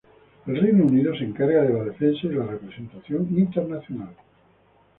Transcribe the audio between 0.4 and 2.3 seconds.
El Reino Unido se encarga de la defensa y